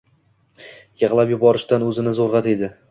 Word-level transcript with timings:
Yig‘lab 1.03 1.35
yuborishdan 1.37 1.89
o‘zini 1.91 2.17
zo‘rg‘a 2.23 2.45
tiydi 2.51 2.75